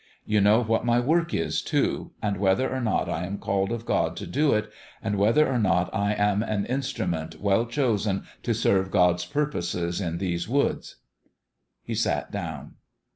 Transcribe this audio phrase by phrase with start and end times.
[0.25, 3.85] You know what my work is, too, and whether or not I am called of
[3.85, 8.23] God to do it, and whether or not I am an instru ment well chosen
[8.41, 10.95] to serve God's purposes in these woods."
[11.83, 12.77] He sat down.